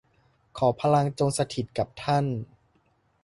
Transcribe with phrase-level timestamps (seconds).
[0.57, 2.25] ขอพลังจงสถิตย์กับท่าน